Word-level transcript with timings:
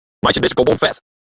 Meitsje 0.23 0.41
dizze 0.41 0.55
kolom 0.59 0.77
fet. 0.77 1.01